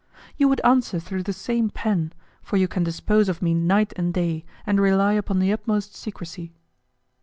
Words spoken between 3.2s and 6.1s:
of me night and day, and rely upon the utmost